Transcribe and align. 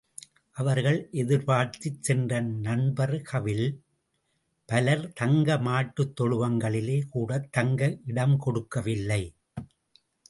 அவர்கள் 0.55 1.09
எதிர்பார்த்துச் 1.11 1.99
சென்ற 2.03 2.39
நண்பர்கவில் 2.61 3.67
பலர் 4.69 5.05
தங்க 5.13 5.57
மாட்டுத்தொழுவங்களிலே 5.59 6.97
கூடத் 7.09 7.51
தங்க 7.51 7.81
இடம் 8.05 8.37
கொடுக்கவில்லை. 8.37 9.21